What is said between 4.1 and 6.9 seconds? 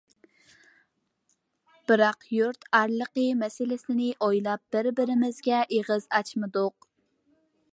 ئويلاپ، بىر بىرىمىزگە ئېغىز ئاچالمىدۇق.